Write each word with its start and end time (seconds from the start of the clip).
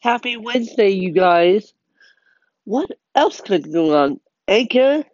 Happy 0.00 0.38
Wednesday, 0.38 0.88
you 0.90 1.10
guys. 1.12 1.74
What 2.64 2.90
else 3.14 3.42
could 3.42 3.70
go 3.70 3.96
on? 4.02 4.20
Anchor 4.48 5.04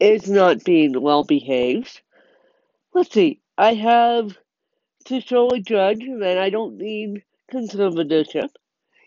is 0.00 0.28
not 0.28 0.64
being 0.64 1.00
well 1.00 1.22
behaved. 1.22 2.00
Let's 2.92 3.12
see. 3.12 3.40
I 3.56 3.74
have 3.74 4.36
to 5.06 5.20
show 5.20 5.48
a 5.50 5.60
judge 5.60 6.04
that 6.18 6.38
I 6.38 6.50
don't 6.50 6.78
need 6.78 7.22
conservatorship, 7.52 8.50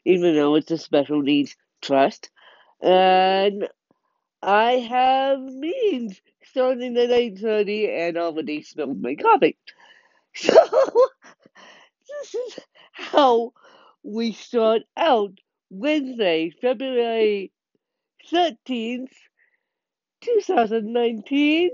even 0.05 0.36
though 0.36 0.56
it's 0.56 0.71
a 0.71 0.78
special 0.78 1.21
needs 1.21 1.58
trust. 1.82 2.30
And 2.82 3.68
I 4.42 4.74
have 4.74 5.42
meetings 5.42 6.21
starting 6.46 6.96
at 6.98 7.10
8.30 7.10 7.90
and 8.10 8.18
already 8.18 8.64
spilled 8.64 9.02
my 9.02 9.16
coffee. 9.16 9.58
So, 10.36 10.54
this 12.08 12.36
is 12.36 12.60
how 12.94 13.54
we 14.04 14.34
start 14.34 14.84
out 14.97 15.34
Wednesday, 15.70 16.51
February 16.61 17.51
13th, 18.32 19.11
2019. 20.21 21.71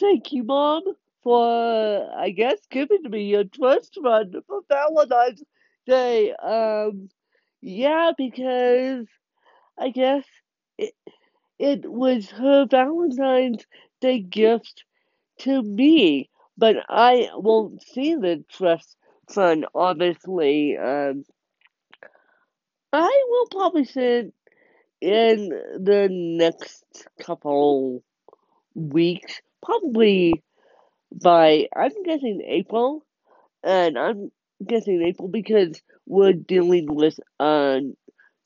Thank 0.00 0.32
you, 0.32 0.44
Mom, 0.44 0.82
for, 1.22 2.10
I 2.16 2.30
guess, 2.30 2.58
giving 2.70 3.02
me 3.10 3.24
your 3.24 3.44
trust 3.44 3.98
fund 4.02 4.36
for 4.46 4.62
Valentine's 4.68 5.42
Day. 5.86 6.32
Um, 6.34 7.10
yeah, 7.60 8.12
because 8.16 9.06
I 9.78 9.90
guess 9.90 10.24
it, 10.78 10.94
it 11.58 11.90
was 11.90 12.30
her 12.30 12.66
Valentine's 12.70 13.64
Day 14.00 14.20
gift 14.20 14.84
to 15.40 15.62
me, 15.62 16.30
but 16.58 16.76
I 16.88 17.30
won't 17.34 17.82
see 17.82 18.14
the 18.16 18.44
trust 18.50 18.96
fund, 19.28 19.66
obviously. 19.74 20.76
Um, 20.76 21.24
I 22.92 23.24
will 23.28 23.46
probably 23.50 23.84
send 23.84 24.32
in 25.00 25.48
the 25.48 26.08
next 26.10 26.84
couple 27.20 28.02
weeks, 28.74 29.40
probably 29.64 30.42
by 31.12 31.68
I'm 31.76 32.02
guessing 32.04 32.42
April, 32.46 33.04
and 33.62 33.98
I'm 33.98 34.30
guessing 34.64 35.02
April 35.02 35.28
because 35.28 35.80
we're 36.06 36.32
dealing 36.32 36.94
with 36.94 37.18
a 37.40 37.80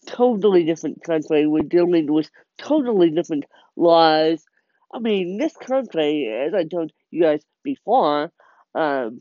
totally 0.06 0.64
different 0.64 1.02
country. 1.05 1.47
We're 1.47 1.62
dealing 1.62 2.12
with 2.12 2.30
totally 2.58 3.11
different 3.11 3.45
laws. 3.77 4.45
I 4.92 4.98
mean, 5.00 5.39
this 5.39 5.55
country, 5.56 6.28
as 6.47 6.55
I 6.55 6.64
told 6.64 6.92
you 7.11 7.22
guys 7.22 7.42
before, 7.62 8.33
um, 8.74 9.20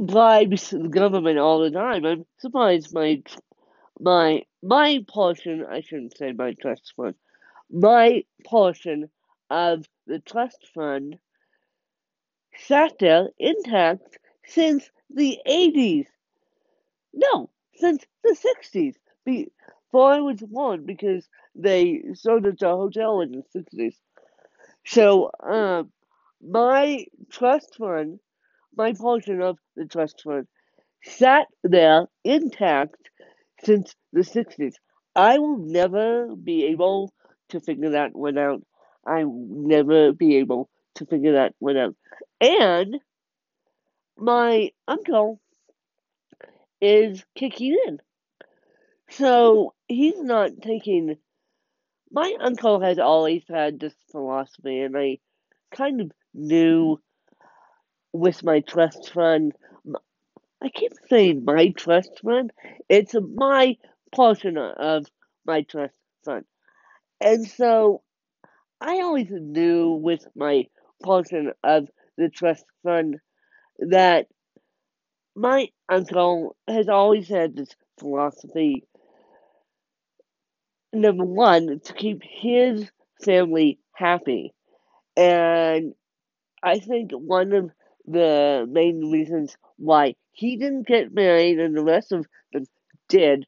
bribes 0.00 0.70
the 0.70 0.88
government 0.88 1.38
all 1.38 1.60
the 1.60 1.70
time. 1.70 2.04
I'm 2.04 2.26
surprised 2.38 2.92
my 2.94 3.22
my 4.00 4.44
my 4.62 5.04
portion 5.08 5.64
I 5.68 5.80
shouldn't 5.80 6.16
say 6.16 6.32
my 6.32 6.54
trust 6.54 6.92
fund. 6.96 7.14
My 7.70 8.24
portion 8.44 9.10
of 9.50 9.86
the 10.06 10.18
trust 10.20 10.66
fund 10.74 11.18
sat 12.56 12.98
there 12.98 13.28
intact 13.38 14.18
since 14.46 14.90
the 15.10 15.38
eighties. 15.46 16.06
No, 17.12 17.50
since 17.76 18.04
the 18.22 18.34
sixties. 18.34 18.96
Before 19.24 20.12
I 20.12 20.20
was 20.20 20.40
born 20.40 20.84
because 20.84 21.28
they 21.54 22.02
sold 22.14 22.46
it 22.46 22.58
to 22.58 22.70
a 22.70 22.76
hotel 22.76 23.20
in 23.20 23.32
the 23.32 23.42
sixties. 23.52 23.96
So 24.84 25.30
um 25.42 25.92
my 26.42 27.06
trust 27.30 27.76
fund, 27.76 28.20
my 28.76 28.92
portion 28.92 29.40
of 29.40 29.58
the 29.76 29.86
trust 29.86 30.22
fund 30.24 30.46
sat 31.02 31.46
there 31.62 32.06
intact 32.24 32.96
since 33.64 33.94
the 34.12 34.20
60s. 34.20 34.74
I 35.14 35.38
will 35.38 35.58
never 35.58 36.34
be 36.34 36.66
able 36.66 37.12
to 37.50 37.60
figure 37.60 37.90
that 37.90 38.16
one 38.16 38.38
out. 38.38 38.62
I 39.06 39.24
will 39.24 39.46
never 39.48 40.12
be 40.12 40.36
able 40.36 40.68
to 40.96 41.06
figure 41.06 41.34
that 41.34 41.54
one 41.58 41.76
out. 41.76 41.94
And 42.40 42.96
my 44.16 44.70
uncle 44.88 45.40
is 46.80 47.24
kicking 47.34 47.76
in. 47.86 47.98
So 49.10 49.74
he's 49.86 50.20
not 50.20 50.50
taking. 50.62 51.16
My 52.10 52.34
uncle 52.40 52.80
has 52.80 52.98
always 52.98 53.44
had 53.48 53.78
this 53.78 53.94
philosophy, 54.10 54.80
and 54.80 54.96
I 54.96 55.18
kind 55.74 56.00
of 56.00 56.10
knew 56.32 57.00
with 58.14 58.42
my 58.44 58.60
trust 58.60 59.12
fund. 59.12 59.52
I 60.62 60.68
keep 60.70 60.92
saying 61.10 61.44
my 61.44 61.70
trust 61.76 62.20
fund. 62.24 62.52
It's 62.88 63.14
my 63.14 63.76
portion 64.14 64.56
of 64.56 65.04
my 65.44 65.62
trust 65.62 65.94
fund. 66.24 66.44
And 67.20 67.46
so 67.46 68.02
I 68.80 69.00
always 69.00 69.28
knew 69.30 69.90
with 69.92 70.24
my 70.34 70.68
portion 71.02 71.52
of 71.62 71.88
the 72.16 72.30
trust 72.30 72.64
fund 72.82 73.16
that 73.78 74.28
my 75.36 75.68
uncle 75.90 76.56
has 76.68 76.88
always 76.88 77.28
had 77.28 77.56
this 77.56 77.74
philosophy 77.98 78.84
number 80.94 81.24
one, 81.24 81.80
to 81.84 81.92
keep 81.92 82.22
his 82.22 82.88
family 83.24 83.78
happy. 83.94 84.54
And 85.16 85.94
I 86.62 86.78
think 86.78 87.10
one 87.12 87.52
of 87.52 87.70
the 88.06 88.66
main 88.68 89.10
reasons 89.10 89.56
why 89.76 90.14
he 90.32 90.56
didn't 90.56 90.86
get 90.86 91.14
married 91.14 91.58
and 91.58 91.76
the 91.76 91.84
rest 91.84 92.12
of 92.12 92.26
them 92.52 92.66
did 93.08 93.46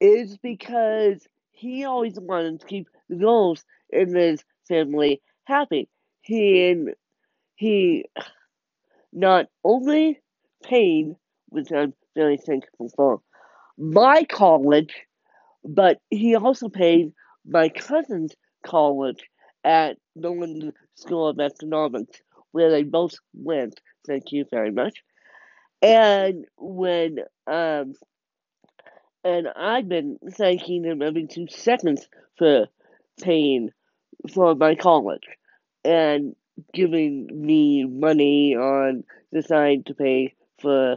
is 0.00 0.36
because 0.38 1.26
he 1.50 1.84
always 1.84 2.18
wanted 2.18 2.60
to 2.60 2.66
keep 2.66 2.88
the 3.08 3.16
girls 3.16 3.64
in 3.90 4.14
his 4.14 4.42
family 4.68 5.20
happy. 5.44 5.88
He 6.22 6.70
and 6.70 6.94
he 7.56 8.06
not 9.12 9.46
only 9.64 10.20
paid, 10.62 11.14
which 11.48 11.72
I'm 11.72 11.94
very 12.14 12.36
thankful 12.36 12.90
for, 12.96 13.20
my 13.76 14.24
college, 14.24 14.94
but 15.64 15.98
he 16.10 16.36
also 16.36 16.68
paid 16.68 17.12
my 17.46 17.68
cousin's 17.68 18.32
college 18.64 19.28
at 19.64 19.96
the 20.16 20.30
London 20.30 20.72
School 20.94 21.28
of 21.28 21.40
Economics, 21.40 22.20
where 22.52 22.70
they 22.70 22.82
both 22.82 23.14
went. 23.34 23.80
Thank 24.06 24.32
you 24.32 24.44
very 24.50 24.70
much. 24.70 25.02
And 25.82 26.46
when 26.56 27.18
um 27.46 27.94
and 29.22 29.48
I've 29.54 29.88
been 29.88 30.18
thanking 30.32 30.84
him 30.84 31.02
every 31.02 31.26
two 31.26 31.46
seconds 31.48 32.08
for 32.38 32.68
paying 33.22 33.70
for 34.32 34.54
my 34.54 34.74
college 34.74 35.26
and 35.84 36.34
giving 36.72 37.28
me 37.32 37.84
money 37.84 38.54
on 38.56 39.04
the 39.32 39.42
side 39.42 39.86
to 39.86 39.94
pay 39.94 40.34
for 40.60 40.96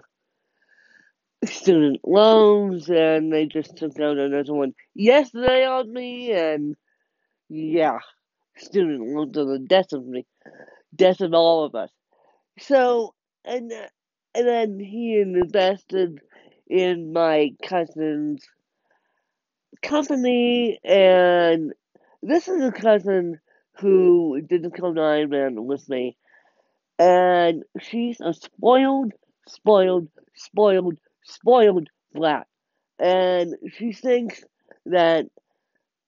student 1.45 1.99
loans, 2.05 2.89
and 2.89 3.31
they 3.31 3.45
just 3.45 3.75
took 3.75 3.99
out 3.99 4.17
another 4.17 4.53
one 4.53 4.73
yesterday 4.95 5.65
on 5.65 5.91
me, 5.91 6.31
and 6.31 6.75
yeah, 7.49 7.99
student 8.57 9.01
loans 9.01 9.37
are 9.37 9.45
the 9.45 9.59
death 9.59 9.91
of 9.91 10.05
me, 10.05 10.25
death 10.95 11.21
of 11.21 11.33
all 11.33 11.65
of 11.65 11.75
us. 11.75 11.91
So, 12.59 13.13
and 13.45 13.71
and 14.35 14.47
then 14.47 14.79
he 14.79 15.19
invested 15.19 16.19
in 16.67 17.13
my 17.13 17.51
cousin's 17.63 18.43
company, 19.81 20.79
and 20.83 21.73
this 22.21 22.47
is 22.47 22.63
a 22.63 22.71
cousin 22.71 23.39
who 23.79 24.41
didn't 24.41 24.73
the 24.73 24.81
Code 24.81 25.29
Man 25.29 25.65
with 25.65 25.87
me, 25.89 26.15
and 26.99 27.63
she's 27.81 28.19
a 28.21 28.33
spoiled, 28.33 29.13
spoiled, 29.47 30.07
spoiled, 30.35 30.97
spoiled 31.23 31.89
brat, 32.13 32.47
and 32.99 33.55
she 33.77 33.93
thinks 33.93 34.43
that 34.85 35.25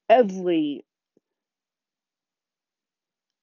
every 0.10 0.86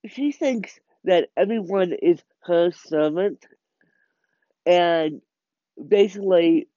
she 0.09 0.33
thinks 0.33 0.79
that 1.05 1.29
everyone 1.37 1.93
is 1.93 2.21
her 2.45 2.71
servant, 2.73 3.45
and 4.67 5.21
basically 5.89 6.69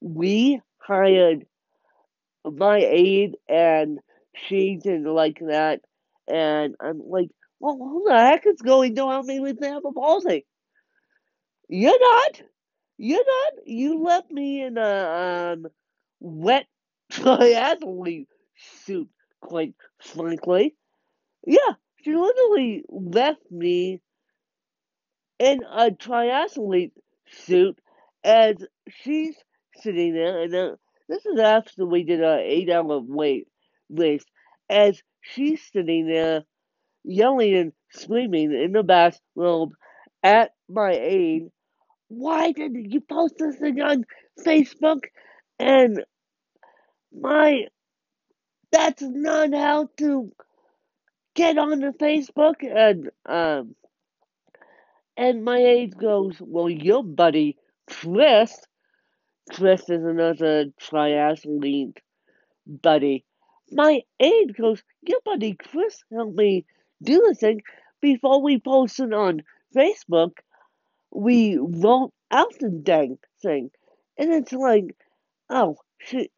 we 0.00 0.60
hired 0.78 1.46
my 2.44 2.78
aide 2.78 3.36
and 3.48 3.98
she 4.48 4.76
didn't 4.76 5.04
like 5.12 5.38
that 5.40 5.80
and 6.28 6.74
I'm 6.80 7.00
like, 7.04 7.30
well 7.60 7.76
who 7.76 8.04
the 8.06 8.16
heck 8.16 8.46
is 8.46 8.60
going 8.62 8.94
to 8.96 9.08
help 9.08 9.26
me 9.26 9.40
with 9.40 9.58
cerebral 9.58 9.92
palsy? 9.92 10.46
You're 11.68 11.98
not. 11.98 12.42
You're 12.98 13.24
not. 13.26 13.66
You 13.66 14.02
left 14.02 14.30
me 14.30 14.62
in 14.62 14.78
a 14.78 15.54
um, 15.54 15.66
wet 16.20 16.66
triathlete 17.12 18.28
suit, 18.84 19.08
quite 19.40 19.74
frankly. 20.00 20.76
Yeah, 21.46 21.74
she 22.06 22.14
literally 22.14 22.84
left 22.88 23.50
me 23.50 24.00
in 25.40 25.60
a 25.64 25.90
triathlete 25.90 26.92
suit 27.32 27.76
as 28.22 28.54
she's 28.88 29.34
sitting 29.74 30.14
there, 30.14 30.42
and 30.42 30.54
uh, 30.54 30.76
this 31.08 31.26
is 31.26 31.40
after 31.40 31.84
we 31.84 32.04
did 32.04 32.22
our 32.22 32.38
eight-hour 32.38 33.00
wait 33.00 33.48
race, 33.90 34.24
as 34.70 35.02
she's 35.20 35.60
sitting 35.72 36.06
there 36.06 36.44
yelling 37.02 37.56
and 37.56 37.72
screaming 37.90 38.52
in 38.52 38.70
the 38.70 38.84
bathroom 38.84 39.72
at 40.22 40.52
my 40.68 40.92
aide. 40.92 41.48
Why 42.06 42.52
didn't 42.52 42.92
you 42.92 43.00
post 43.00 43.34
this 43.36 43.56
thing 43.56 43.80
on 43.80 44.04
Facebook? 44.46 45.00
And 45.58 46.04
my, 47.12 47.64
that's 48.70 49.02
not 49.02 49.52
how 49.52 49.88
to 49.98 50.30
get 51.36 51.58
on 51.58 51.78
the 51.78 51.92
Facebook. 51.92 52.64
And 52.64 53.10
um, 53.26 53.76
and 55.16 55.44
my 55.44 55.58
aide 55.58 55.96
goes, 55.96 56.36
well, 56.40 56.68
your 56.68 57.04
buddy 57.04 57.56
Chris, 57.88 58.52
Chris 59.52 59.82
is 59.82 60.04
another 60.04 60.66
triathlete 60.80 61.98
buddy. 62.66 63.24
My 63.70 64.00
aide 64.18 64.56
goes, 64.56 64.82
your 65.02 65.20
buddy 65.24 65.54
Chris 65.54 66.02
helped 66.12 66.36
me 66.36 66.66
do 67.02 67.24
the 67.28 67.34
thing 67.34 67.62
before 68.00 68.42
we 68.42 68.58
posted 68.58 69.12
on 69.12 69.42
Facebook. 69.74 70.32
We 71.12 71.56
wrote 71.58 72.12
out 72.30 72.52
the 72.58 72.70
dang 72.70 73.18
thing, 73.40 73.70
and 74.18 74.32
it's 74.32 74.52
like, 74.52 74.96
oh 75.48 75.76
shit. 75.98 76.32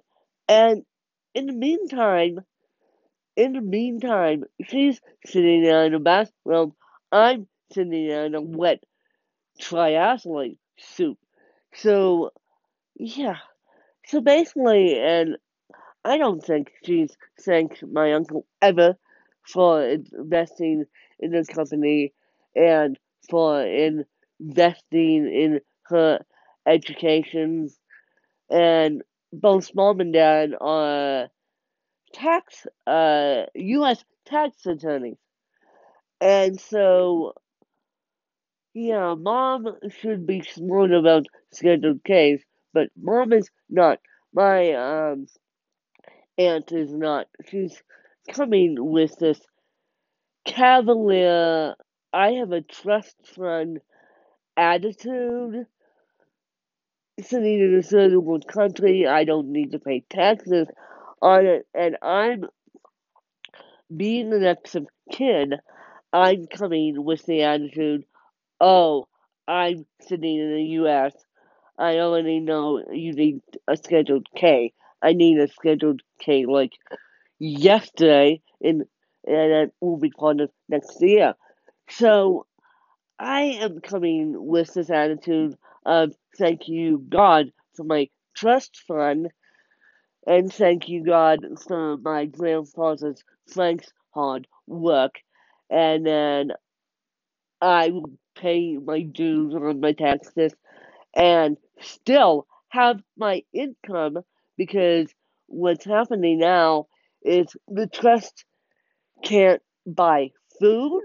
And 0.49 0.85
in 1.35 1.47
the 1.47 1.53
meantime, 1.53 2.41
in 3.39 3.53
the 3.53 3.61
meantime, 3.61 4.43
she's 4.65 5.01
sitting 5.25 5.63
there 5.63 5.85
in 5.85 5.93
the 5.93 6.01
bathroom. 6.01 6.75
I'm 7.13 7.47
sitting 7.73 8.09
there 8.09 8.27
in 8.27 8.35
a 8.35 8.41
wet 8.41 8.83
triathlete 9.63 10.59
suit. 10.77 11.17
So, 11.73 12.33
yeah. 12.97 13.37
So 14.07 14.21
basically, 14.21 14.99
and 14.99 15.37
I 16.05 16.19
don't 16.19 16.45
think 16.45 16.73
she's 16.85 17.17
thanked 17.41 17.85
my 17.87 18.13
uncle 18.13 18.45
ever 18.61 18.97
for 19.47 19.85
investing 19.85 20.87
in 21.21 21.31
the 21.31 21.45
company 21.45 22.13
and 22.57 22.99
for 23.31 23.63
investing 23.63 25.33
in 25.33 25.61
her 25.85 26.19
education. 26.67 27.69
And 28.51 29.03
both 29.33 29.73
mom 29.77 30.01
and 30.01 30.13
dad 30.13 30.55
are 30.61 31.29
tax, 32.19 32.67
uh, 32.87 33.45
U.S. 33.55 34.05
tax 34.27 34.67
attorneys. 34.67 35.19
And 36.21 36.61
so, 36.61 37.35
yeah, 38.75 39.15
mom 39.15 39.69
should 40.01 40.27
be 40.27 40.43
smart 40.43 40.93
about 40.93 41.27
scheduled 41.53 42.01
Ks, 42.05 42.43
but 42.73 42.89
mom 43.01 43.33
is 43.33 43.49
not. 43.71 44.01
My 44.35 44.73
um, 44.73 45.27
aunt 46.37 46.73
is 46.73 46.93
not. 46.93 47.27
She's 47.49 47.83
coming 48.33 48.77
with 48.79 49.17
this 49.19 49.41
cavalier, 50.49 51.75
I 52.13 52.33
have 52.33 52.53
a 52.53 52.63
trust 52.63 53.17
fund 53.37 53.81
attitude. 54.57 55.67
Sitting 57.21 57.61
in 57.61 57.75
a 57.79 57.83
certain 57.83 58.25
one 58.25 58.43
country, 58.43 59.07
I 59.07 59.25
don't 59.25 59.53
need 59.53 59.73
to 59.73 59.81
pay 59.81 60.05
taxes 60.09 60.69
on 61.21 61.47
it, 61.47 61.67
and 61.75 61.97
I'm 62.03 62.45
being 63.95 64.31
the 64.31 64.39
next 64.39 64.75
of 64.75 64.87
kin. 65.13 65.55
I'm 66.13 66.47
coming 66.47 67.05
with 67.05 67.25
the 67.27 67.43
attitude, 67.43 68.05
oh, 68.61 69.07
I'm 69.47 69.87
sitting 70.03 70.39
in 70.39 70.55
the 70.55 70.63
U.S. 70.63 71.15
I 71.79 71.99
already 71.99 72.41
know 72.41 72.83
you 72.93 73.13
need 73.13 73.41
a 73.67 73.77
scheduled 73.77 74.27
K. 74.37 74.73
I 75.03 75.13
need 75.13 75.39
a 75.39 75.49
scheduled 75.49 76.03
K 76.21 76.45
like 76.47 76.73
yesterday, 77.39 78.41
and 78.61 78.85
and 79.27 79.53
it 79.53 79.73
will 79.81 79.99
be 79.99 80.11
part 80.11 80.41
of 80.41 80.51
next 80.69 81.01
year. 81.01 81.35
So 81.89 82.47
I 83.19 83.41
am 83.61 83.81
coming 83.81 84.35
with 84.37 84.75
this 84.75 84.91
attitude 84.91 85.57
of 85.85 86.15
thank 86.37 86.69
you 86.69 87.05
God 87.09 87.53
for 87.75 87.85
my 87.85 88.09
trust 88.35 88.83
fund, 88.87 89.29
and 90.29 90.53
thank 90.53 90.89
you 90.89 91.05
God 91.05 91.41
for 91.67 91.97
my 91.99 92.27
grandfather's 92.27 93.25
Frank's 93.49 93.93
hard 94.15 94.47
work, 94.69 95.17
and 95.71 96.07
then 96.07 96.53
I 97.63 97.93
pay 98.37 98.77
my 98.79 99.03
dues 99.03 99.55
on 99.55 99.81
my 99.81 99.93
taxes 99.93 100.55
and 101.15 101.57
still 101.81 102.47
have 102.71 103.01
my 103.17 103.45
income 103.53 104.19
because 104.57 105.09
what's 105.47 105.85
happening 105.85 106.39
now 106.39 106.89
is 107.23 107.57
the 107.69 107.87
trust 107.89 108.45
can't 109.25 109.63
buy 109.87 110.31
food 110.61 111.03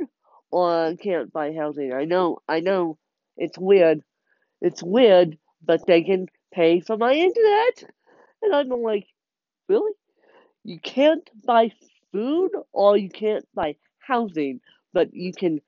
or 0.52 0.96
can't 0.98 1.34
buy 1.34 1.54
housing. 1.54 1.94
I 1.94 2.06
know, 2.06 2.40
I 2.48 2.62
know, 2.62 2.98
it's 3.38 3.58
weird. 3.58 4.04
It's 4.62 4.84
weird, 4.84 5.38
but 5.64 5.86
they 5.88 6.04
can 6.04 6.28
pay 6.54 6.82
for 6.82 6.98
my 6.98 7.14
internet. 7.14 7.86
And 8.44 8.56
I'm 8.56 8.70
like, 8.82 9.08
really? 9.70 9.92
You 10.64 10.80
can't 10.80 11.30
buy 11.46 11.72
food 12.12 12.52
or 12.74 12.98
you 12.98 13.10
can't 13.10 13.46
buy 13.56 13.76
housing, 14.00 14.62
but 14.94 15.14
you 15.14 15.34
can 15.34 15.62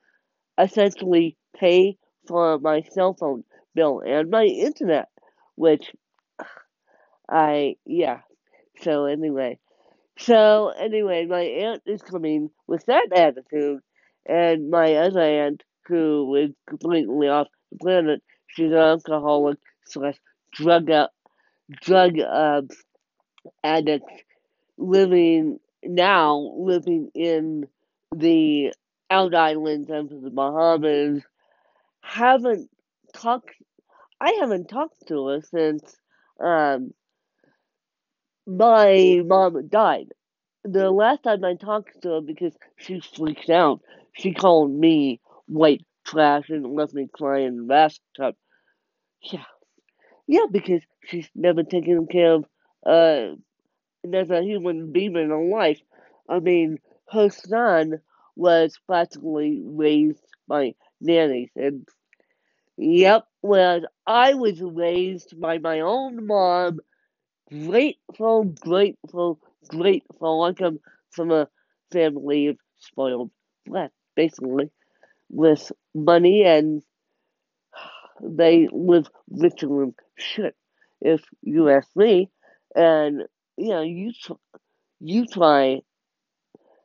essentially 0.59 1.37
pay 1.55 1.97
for 2.27 2.59
my 2.59 2.81
cell 2.91 3.13
phone 3.13 3.43
bill 3.75 4.01
and 4.05 4.29
my 4.29 4.43
internet, 4.45 5.09
which 5.55 5.91
I, 7.29 7.75
yeah. 7.85 8.21
So 8.81 9.05
anyway, 9.05 9.59
so 10.17 10.69
anyway, 10.69 11.25
my 11.25 11.41
aunt 11.41 11.83
is 11.85 12.01
coming 12.01 12.49
with 12.67 12.85
that 12.87 13.09
attitude, 13.15 13.81
and 14.25 14.69
my 14.69 14.95
other 14.95 15.21
aunt, 15.21 15.63
who 15.87 16.35
is 16.35 16.51
completely 16.67 17.27
off 17.27 17.47
the 17.71 17.77
planet, 17.79 18.23
she's 18.47 18.71
an 18.71 18.77
alcoholic 18.77 19.59
slash 19.85 20.17
drug 20.53 20.89
out, 20.91 21.11
drug 21.81 22.19
uh, 22.19 22.61
addict, 23.63 24.09
living 24.77 25.59
now 25.83 26.37
living 26.57 27.11
in 27.15 27.67
the 28.15 28.73
out 29.09 29.35
islands 29.35 29.89
of 29.89 30.09
the 30.09 30.29
Bahamas. 30.31 31.23
Haven't 32.01 32.69
talked. 33.13 33.51
I 34.21 34.31
haven't 34.39 34.69
talked 34.69 35.07
to 35.07 35.27
her 35.27 35.41
since 35.41 35.97
um, 36.39 36.93
my 38.47 39.21
mom 39.25 39.67
died. 39.67 40.09
The 40.63 40.91
last 40.91 41.23
time 41.23 41.43
I 41.45 41.55
talked 41.55 42.01
to 42.03 42.09
her 42.11 42.21
because 42.21 42.55
she 42.77 42.99
freaked 42.99 43.49
out, 43.49 43.81
she 44.13 44.33
called 44.33 44.71
me 44.71 45.21
white 45.47 45.85
trash 46.05 46.49
and 46.49 46.75
left 46.75 46.93
me 46.93 47.07
crying 47.13 47.47
in 47.47 47.57
the 47.57 47.63
bathtub. 47.63 48.35
Yeah. 49.21 49.43
Yeah, 50.27 50.45
because 50.51 50.83
she's 51.05 51.29
never 51.35 51.63
taken 51.63 52.07
care 52.07 52.33
of 52.33 52.45
uh 52.85 53.35
as 54.13 54.29
a 54.29 54.43
human 54.43 54.91
being 54.91 55.15
in 55.15 55.51
life. 55.51 55.81
I 56.29 56.39
mean, 56.39 56.79
her 57.11 57.29
son 57.29 58.01
was 58.35 58.79
practically 58.87 59.61
raised 59.65 60.23
by 60.47 60.75
nannies 61.01 61.49
and 61.55 61.87
yep, 62.77 63.25
whereas 63.41 63.83
I 64.07 64.33
was 64.35 64.61
raised 64.61 65.39
by 65.39 65.59
my 65.59 65.81
own 65.81 66.27
mom 66.27 66.79
grateful, 67.49 68.45
grateful, 68.45 69.39
grateful. 69.67 70.43
I 70.43 70.53
come 70.53 70.79
from 71.11 71.31
a 71.31 71.47
family 71.91 72.47
of 72.47 72.57
spoiled 72.79 73.31
brats, 73.65 73.93
basically, 74.15 74.71
with 75.29 75.71
money, 75.93 76.43
and 76.43 76.83
they 78.21 78.67
live 78.71 79.07
richer 79.29 79.67
than 79.67 79.95
shit, 80.17 80.55
if 81.01 81.23
you 81.41 81.69
ask 81.69 81.89
me. 81.95 82.29
And 82.75 83.23
you 83.57 83.69
know, 83.69 83.81
you 83.81 84.11
you 84.99 85.25
try 85.27 85.81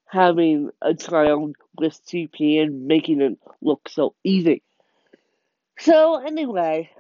having 0.07 0.71
a 0.83 0.95
child 0.95 1.55
with 1.79 1.95
CP 2.07 2.59
and 2.59 2.87
making 2.87 3.21
it 3.23 3.39
look 3.63 3.89
so 3.89 4.15
easy. 4.25 4.63
So 5.81 6.17
anyway, 6.25 6.91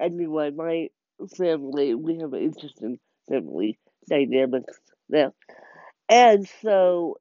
anyway, 0.00 0.50
my 0.50 0.90
family, 1.36 1.94
we 1.94 2.18
have 2.18 2.32
an 2.34 2.42
interesting 2.42 2.98
family 3.28 3.78
dynamics 4.08 4.78
there. 5.08 5.32
And 6.08 6.48
so 6.62 7.18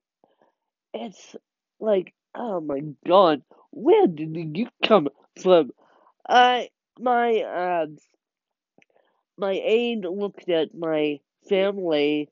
it's 0.94 1.36
like, 1.80 2.14
oh 2.36 2.62
my 2.62 2.82
god, 3.08 3.44
where 3.72 4.08
did 4.08 4.58
you 4.58 4.68
come 4.86 5.10
from? 5.42 5.72
I 6.28 6.70
my 7.00 7.42
um 7.44 7.98
my 9.38 9.54
aide 9.54 10.06
looked 10.06 10.50
at 10.50 10.74
my 10.76 11.20
family 11.50 12.30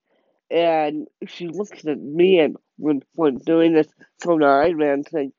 and 0.51 1.07
she 1.27 1.47
looked 1.47 1.85
at 1.85 1.99
me 1.99 2.39
and 2.39 2.57
when 2.77 3.01
when 3.15 3.37
doing 3.37 3.73
this 3.73 3.87
Kona 4.23 4.47
Iron 4.47 5.03
thing 5.03 5.33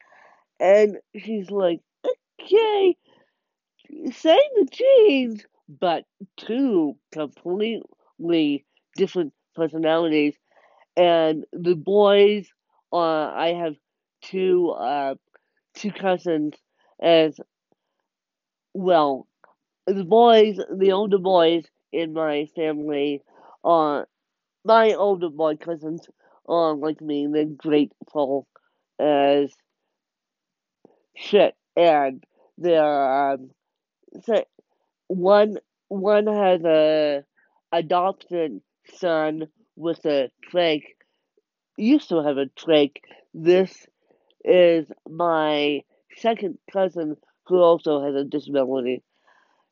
and 0.61 0.99
she's 1.17 1.51
like, 1.51 1.81
Okay, 2.41 2.97
say 4.13 4.39
the 4.57 4.67
but 5.69 6.05
two 6.37 6.97
completely 7.13 8.65
different 8.97 9.33
personalities. 9.55 10.35
And 10.97 11.45
the 11.53 11.75
boys, 11.75 12.49
uh, 12.93 12.97
I 12.99 13.55
have 13.61 13.77
two 14.23 14.71
uh, 14.71 15.15
two 15.75 15.93
cousins 15.93 16.55
as 17.03 17.39
well. 18.75 19.27
The 19.87 20.05
boys, 20.05 20.59
the 20.75 20.93
older 20.93 21.19
boys 21.19 21.65
in 21.93 22.13
my 22.13 22.47
family, 22.57 23.23
are 23.63 24.09
my 24.65 24.95
older 24.95 25.31
boy 25.31 25.57
cousins 25.57 26.09
are 26.49 26.75
like 26.75 27.01
me. 27.01 27.29
They're 27.33 27.45
grateful 27.45 28.49
as 28.99 29.53
shit, 31.15 31.55
and 31.77 32.25
they're 32.59 33.33
um, 33.33 33.51
so 34.25 34.45
one 35.09 35.59
one 35.89 36.27
has 36.27 36.65
a 36.65 37.25
adopted 37.73 38.61
son 38.95 39.47
with 39.77 40.05
a 40.05 40.31
trach. 40.53 40.83
Used 41.77 42.09
to 42.09 42.23
have 42.23 42.39
a 42.39 42.47
trach. 42.47 42.97
This 43.35 43.87
is 44.45 44.91
my 45.09 45.83
second 46.17 46.59
cousin 46.73 47.17
who 47.47 47.59
also 47.59 48.03
has 48.03 48.15
a 48.15 48.25
disability. 48.25 49.03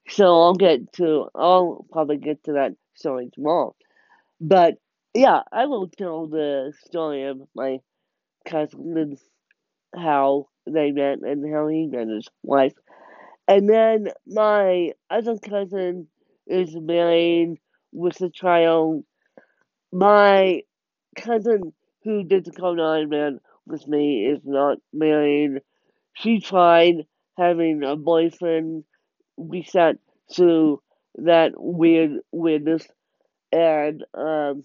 So 0.09 0.25
I'll 0.43 0.55
get 0.55 0.93
to 0.95 1.29
I'll 1.35 1.87
probably 1.93 2.17
get 2.19 2.45
to 2.45 2.53
that 2.55 2.73
story 2.95 3.31
tomorrow. 3.33 3.75
But 4.41 4.77
yeah, 5.15 5.43
I 5.53 5.67
will 5.67 5.89
tell 5.89 6.27
the 6.29 6.73
story 6.87 7.25
of 7.25 7.43
my 7.55 7.81
cousins, 8.47 9.23
how 9.95 10.49
they 10.67 10.93
met 10.93 11.21
and 11.21 11.53
how 11.53 11.69
he 11.69 11.87
met 11.87 12.09
his 12.09 12.29
wife. 12.43 12.75
And 13.49 13.69
then 13.69 14.09
my 14.27 14.93
other 15.11 15.39
cousin 15.39 16.09
is 16.47 16.75
married 16.77 17.59
with 17.93 18.21
a 18.23 18.31
child. 18.31 19.05
My 19.93 20.63
cousin 21.17 21.73
who 22.05 22.25
did 22.25 22.45
the 22.45 22.53
Conan 22.53 23.09
Man 23.09 23.41
with 23.67 23.89
me 23.89 24.27
is 24.27 24.41
not 24.45 24.79
married. 24.93 25.63
She 26.15 26.41
tried 26.41 27.07
having 27.39 27.85
a 27.85 27.97
boyfriend. 27.97 28.85
We 29.37 29.63
sat 29.63 29.97
through 30.35 30.83
that 31.17 31.53
weird 31.57 32.21
weirdness 32.33 32.87
and 33.53 34.05
um 34.15 34.65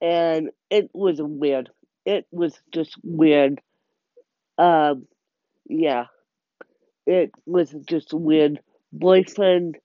and 0.00 0.50
it 0.70 0.90
was 0.92 1.20
weird. 1.20 1.70
It 2.04 2.26
was 2.30 2.60
just 2.72 2.96
weird. 3.02 3.60
Um 4.58 5.06
yeah. 5.68 6.06
It 7.06 7.32
was 7.46 7.70
just 7.88 8.12
weird. 8.12 8.60
Boyfriend 8.92 9.78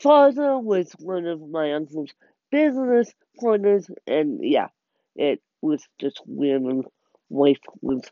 father 0.00 0.58
was 0.58 0.92
one 0.98 1.26
of 1.26 1.40
my 1.48 1.72
uncle's 1.74 2.10
business 2.50 3.12
partners 3.40 3.88
and 4.06 4.40
yeah, 4.42 4.68
it 5.16 5.40
was 5.62 5.82
just 6.00 6.20
weird 6.26 6.62
and 6.62 6.84
wife 7.30 7.60
was 7.80 8.02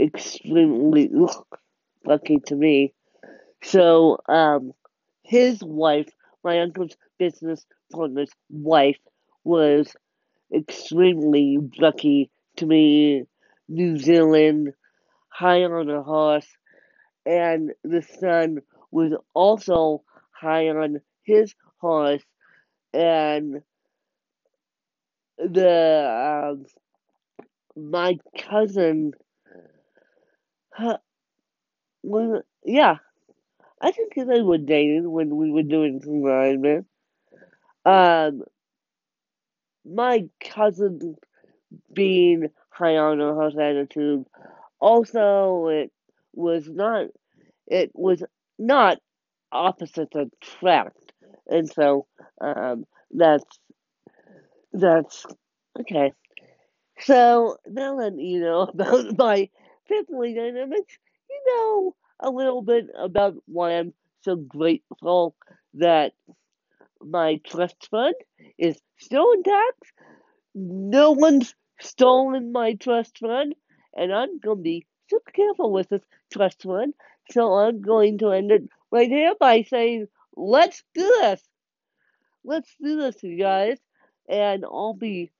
extremely 0.00 1.10
lucky 2.04 2.38
to 2.46 2.56
me. 2.56 2.94
So, 3.62 4.18
um, 4.28 4.72
his 5.22 5.62
wife, 5.62 6.08
my 6.44 6.60
uncle's 6.60 6.96
business 7.18 7.64
partner's 7.92 8.30
wife, 8.50 8.98
was 9.44 9.94
extremely 10.54 11.58
lucky 11.78 12.30
to 12.56 12.66
me. 12.66 13.24
New 13.68 13.98
Zealand, 13.98 14.74
high 15.30 15.64
on 15.64 15.90
a 15.90 16.02
horse, 16.02 16.48
and 17.26 17.72
the 17.84 18.02
son 18.02 18.62
was 18.90 19.12
also 19.34 20.04
high 20.32 20.68
on 20.68 21.00
his 21.24 21.54
horse, 21.80 22.22
and 22.94 23.62
the 25.38 26.52
um, 26.52 26.66
my 27.76 28.16
cousin, 28.38 29.12
uh, 30.78 30.96
was 32.02 32.42
yeah, 32.64 32.96
I 33.80 33.92
think 33.92 34.14
they 34.14 34.42
were 34.42 34.58
dating 34.58 35.10
when 35.10 35.36
we 35.36 35.50
were 35.50 35.62
doing 35.62 36.00
Man. 36.04 36.86
Um, 37.84 38.42
my 39.84 40.28
cousin 40.40 41.16
being 41.92 42.48
high 42.70 42.96
on 42.96 43.18
her 43.18 43.60
attitude, 43.60 44.24
also 44.80 45.68
it 45.68 45.92
was 46.34 46.68
not 46.68 47.08
it 47.66 47.90
was 47.94 48.22
not 48.58 48.98
opposites 49.52 50.16
attract, 50.16 51.12
and 51.48 51.70
so 51.70 52.06
um, 52.40 52.86
that's 53.12 53.60
that's 54.72 55.26
okay. 55.80 56.12
So 57.00 57.56
now 57.66 57.98
that 57.98 58.18
you 58.18 58.40
know 58.40 58.62
about 58.74 59.18
my 59.18 59.48
family 59.88 60.34
dynamics, 60.34 60.98
you 61.30 61.42
know 61.48 61.96
a 62.20 62.30
little 62.30 62.62
bit 62.62 62.86
about 62.96 63.34
why 63.46 63.72
I'm 63.72 63.94
so 64.22 64.36
grateful 64.36 65.34
that 65.74 66.12
my 67.00 67.40
trust 67.44 67.88
fund 67.90 68.14
is 68.58 68.78
still 68.98 69.32
intact. 69.32 69.92
No 70.54 71.12
one's 71.12 71.54
stolen 71.80 72.52
my 72.52 72.74
trust 72.74 73.18
fund, 73.18 73.54
and 73.94 74.12
I'm 74.12 74.38
gonna 74.38 74.60
be 74.60 74.86
super 75.08 75.30
careful 75.30 75.72
with 75.72 75.88
this 75.88 76.02
trust 76.32 76.62
fund. 76.62 76.94
So 77.30 77.54
I'm 77.54 77.80
going 77.80 78.18
to 78.18 78.30
end 78.30 78.50
it 78.50 78.68
right 78.90 79.08
here 79.08 79.34
by 79.38 79.62
saying, 79.62 80.06
let's 80.36 80.82
do 80.94 81.02
this. 81.22 81.42
Let's 82.44 82.74
do 82.82 82.96
this, 82.96 83.22
you 83.22 83.38
guys. 83.38 83.78
And 84.28 84.64
I'll 84.64 84.94
be 84.94 85.30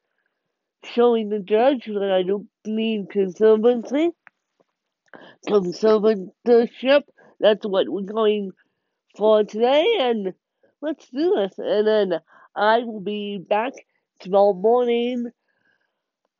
showing 0.85 1.29
the 1.29 1.41
judge 1.41 1.87
that 1.87 2.11
I 2.11 2.23
don't 2.23 2.49
mean 2.65 3.07
conservancy. 3.07 4.11
Conservatorship. 5.49 7.03
That's 7.41 7.67
what 7.67 7.89
we're 7.89 8.03
going 8.03 8.53
for 9.17 9.45
today. 9.45 9.97
And 10.01 10.35
let's 10.81 11.09
do 11.09 11.35
this. 11.37 11.59
And 11.59 11.87
then 11.87 12.21
I 12.55 12.79
will 12.79 13.01
be 13.01 13.39
back 13.39 13.73
tomorrow 14.21 14.53
morning. 14.53 15.31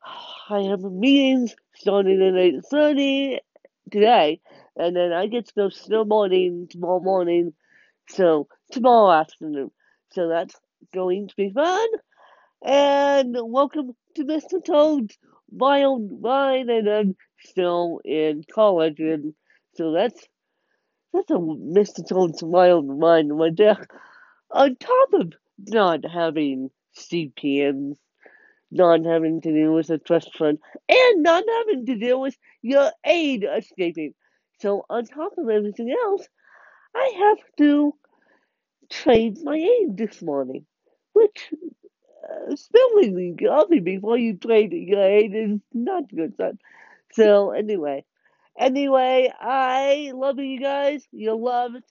I 0.49 0.61
have 0.63 0.81
meetings 0.81 1.55
starting 1.75 2.21
at 2.21 2.33
8.30 2.71 3.39
today. 3.91 4.41
And 4.75 4.95
then 4.95 5.11
I 5.11 5.27
get 5.27 5.47
to 5.47 5.53
go 5.53 5.67
snowboarding 5.67 6.69
tomorrow 6.69 6.99
morning. 6.99 7.53
So 8.09 8.47
tomorrow 8.71 9.11
afternoon. 9.11 9.71
So 10.11 10.27
that's 10.27 10.55
going 10.93 11.27
to 11.29 11.35
be 11.35 11.51
fun. 11.51 11.87
And 12.63 13.35
welcome 13.41 13.95
to 14.15 14.23
Mr. 14.23 14.63
Toad's 14.63 15.17
Wild 15.51 16.09
Ride. 16.21 16.69
And 16.69 16.89
I'm 16.89 17.15
still 17.39 18.01
in 18.03 18.43
college. 18.53 18.99
And 18.99 19.33
so 19.75 19.91
that's 19.91 20.19
that's 21.13 21.29
a 21.29 21.35
Mr. 21.35 22.07
Toad's 22.07 22.41
Wild 22.41 22.85
Ride 22.87 23.29
right 23.29 23.55
there. 23.55 23.85
On 24.51 24.75
top 24.75 25.13
of 25.13 25.33
not 25.67 26.05
having 26.05 26.69
CPMs, 26.97 27.97
not 28.71 29.05
having 29.05 29.41
to 29.41 29.51
deal 29.51 29.73
with 29.73 29.89
a 29.89 29.97
trust 29.97 30.35
fund, 30.37 30.59
and 30.87 31.23
not 31.23 31.43
having 31.59 31.85
to 31.85 31.95
deal 31.95 32.21
with 32.21 32.37
your 32.61 32.91
aid 33.05 33.45
escaping. 33.57 34.13
So, 34.59 34.85
on 34.89 35.05
top 35.05 35.33
of 35.37 35.49
everything 35.49 35.93
else, 36.03 36.27
I 36.95 37.13
have 37.17 37.37
to 37.57 37.93
trade 38.89 39.37
my 39.43 39.55
aid 39.55 39.97
this 39.97 40.21
morning, 40.21 40.65
which 41.13 41.53
spilling 42.55 43.37
coffee 43.37 43.79
before 43.79 44.17
you 44.17 44.37
trade 44.37 44.73
aid 44.73 45.35
is 45.35 45.59
not 45.73 46.03
good, 46.13 46.35
son. 46.37 46.59
So, 47.13 47.51
anyway, 47.51 48.05
anyway, 48.59 49.31
I 49.39 50.11
love 50.15 50.39
you 50.39 50.59
guys. 50.59 51.05
You're 51.11 51.35
loved, 51.35 51.83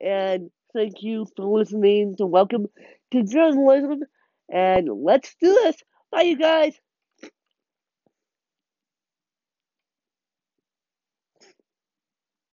and 0.00 0.50
thank 0.74 1.02
you 1.02 1.26
for 1.36 1.46
listening 1.58 2.16
to 2.16 2.26
Welcome 2.26 2.68
to 3.12 3.22
Journalism. 3.24 4.02
And 4.50 4.88
let's 5.04 5.34
do 5.40 5.52
this. 5.52 5.76
Bye, 6.12 6.22
you 6.22 6.38
guys. 6.38 6.74